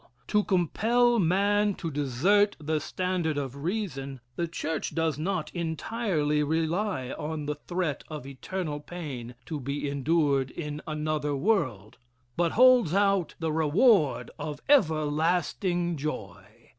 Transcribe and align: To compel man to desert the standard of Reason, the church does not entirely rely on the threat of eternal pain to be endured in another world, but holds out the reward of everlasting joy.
To 0.29 0.43
compel 0.43 1.19
man 1.19 1.75
to 1.75 1.91
desert 1.91 2.55
the 2.59 2.79
standard 2.79 3.37
of 3.37 3.55
Reason, 3.63 4.19
the 4.35 4.47
church 4.47 4.95
does 4.95 5.19
not 5.19 5.51
entirely 5.53 6.41
rely 6.41 7.11
on 7.11 7.45
the 7.45 7.53
threat 7.53 8.03
of 8.07 8.25
eternal 8.25 8.79
pain 8.79 9.35
to 9.45 9.59
be 9.59 9.87
endured 9.87 10.49
in 10.49 10.81
another 10.87 11.35
world, 11.35 11.99
but 12.35 12.53
holds 12.53 12.95
out 12.95 13.35
the 13.37 13.51
reward 13.51 14.31
of 14.39 14.59
everlasting 14.67 15.97
joy. 15.97 16.45